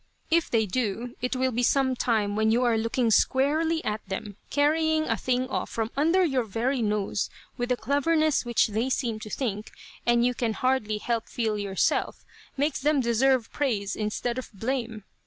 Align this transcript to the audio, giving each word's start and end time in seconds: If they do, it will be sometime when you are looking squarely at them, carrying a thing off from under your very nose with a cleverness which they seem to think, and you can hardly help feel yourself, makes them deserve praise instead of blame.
If 0.31 0.49
they 0.49 0.65
do, 0.65 1.13
it 1.21 1.35
will 1.35 1.51
be 1.51 1.61
sometime 1.61 2.35
when 2.35 2.49
you 2.51 2.63
are 2.63 2.75
looking 2.75 3.11
squarely 3.11 3.85
at 3.85 4.01
them, 4.09 4.35
carrying 4.49 5.03
a 5.07 5.15
thing 5.15 5.47
off 5.47 5.69
from 5.69 5.91
under 5.95 6.23
your 6.25 6.43
very 6.43 6.81
nose 6.81 7.29
with 7.55 7.71
a 7.71 7.77
cleverness 7.77 8.43
which 8.43 8.69
they 8.69 8.89
seem 8.89 9.19
to 9.19 9.29
think, 9.29 9.69
and 10.03 10.25
you 10.25 10.33
can 10.33 10.53
hardly 10.53 10.97
help 10.97 11.29
feel 11.29 11.55
yourself, 11.55 12.25
makes 12.57 12.79
them 12.81 12.99
deserve 12.99 13.51
praise 13.53 13.95
instead 13.95 14.39
of 14.39 14.51
blame. 14.53 15.03